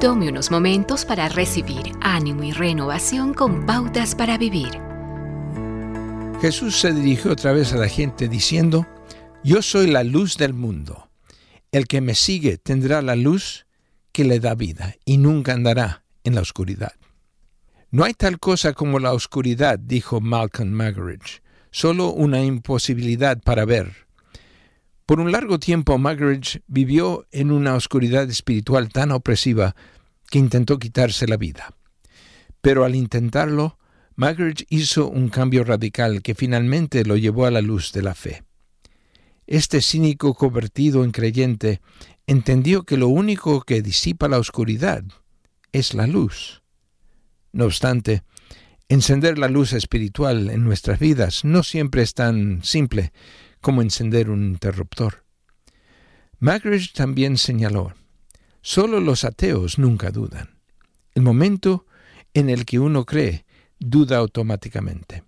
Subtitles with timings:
[0.00, 4.80] Tome unos momentos para recibir ánimo y renovación con pautas para vivir.
[6.40, 8.86] Jesús se dirigió otra vez a la gente diciendo,
[9.42, 11.10] Yo soy la luz del mundo.
[11.72, 13.66] El que me sigue tendrá la luz
[14.12, 16.92] que le da vida y nunca andará en la oscuridad.
[17.90, 21.42] No hay tal cosa como la oscuridad, dijo Malcolm Muggeridge,
[21.72, 24.07] solo una imposibilidad para ver.
[25.08, 29.74] Por un largo tiempo Muggeridge vivió en una oscuridad espiritual tan opresiva
[30.28, 31.74] que intentó quitarse la vida.
[32.60, 33.78] Pero al intentarlo,
[34.16, 38.44] Muggeridge hizo un cambio radical que finalmente lo llevó a la luz de la fe.
[39.46, 41.80] Este cínico convertido en creyente
[42.26, 45.04] entendió que lo único que disipa la oscuridad
[45.72, 46.62] es la luz.
[47.52, 48.24] No obstante,
[48.90, 53.10] encender la luz espiritual en nuestras vidas no siempre es tan simple
[53.60, 55.24] como encender un interruptor.
[56.38, 57.94] Magridge también señaló,
[58.62, 60.58] solo los ateos nunca dudan.
[61.14, 61.86] El momento
[62.34, 63.44] en el que uno cree,
[63.80, 65.24] duda automáticamente.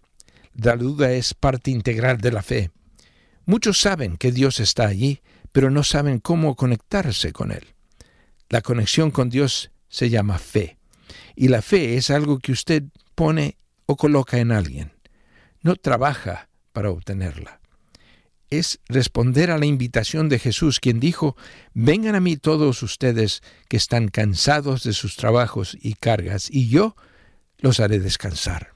[0.55, 2.71] La duda es parte integral de la fe.
[3.45, 5.21] Muchos saben que Dios está allí,
[5.53, 7.67] pero no saben cómo conectarse con Él.
[8.49, 10.79] La conexión con Dios se llama fe,
[11.35, 12.85] y la fe es algo que usted
[13.17, 13.57] pone
[13.87, 14.93] o coloca en alguien.
[15.63, 17.60] No trabaja para obtenerla
[18.51, 21.37] es responder a la invitación de Jesús, quien dijo,
[21.73, 26.97] Vengan a mí todos ustedes que están cansados de sus trabajos y cargas, y yo
[27.59, 28.73] los haré descansar.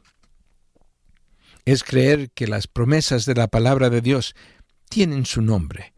[1.65, 4.37] Es creer que las promesas de la palabra de Dios
[4.89, 5.93] tienen su nombre,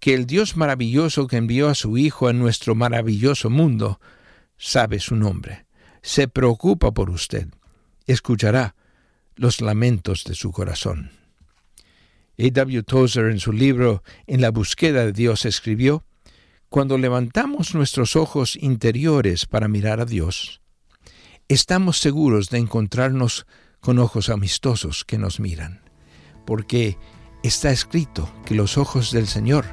[0.00, 4.00] que el Dios maravilloso que envió a su Hijo a nuestro maravilloso mundo
[4.58, 5.66] sabe su nombre,
[6.02, 7.48] se preocupa por usted,
[8.06, 8.74] escuchará
[9.36, 11.23] los lamentos de su corazón.
[12.36, 12.50] A.
[12.50, 12.82] W.
[12.82, 16.04] Tozer en su libro En la búsqueda de Dios escribió,
[16.68, 20.60] Cuando levantamos nuestros ojos interiores para mirar a Dios,
[21.48, 23.46] estamos seguros de encontrarnos
[23.80, 25.82] con ojos amistosos que nos miran,
[26.44, 26.98] porque
[27.42, 29.66] está escrito que los ojos del Señor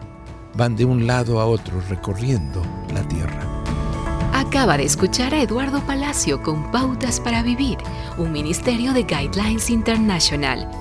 [0.55, 2.61] van de un lado a otro recorriendo
[2.93, 3.47] la tierra.
[4.33, 7.77] Acaba de escuchar a Eduardo Palacio con Pautas para Vivir,
[8.17, 10.80] un ministerio de Guidelines International